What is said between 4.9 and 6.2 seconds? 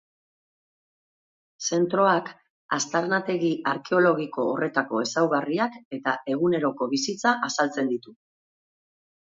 ezaugarriak eta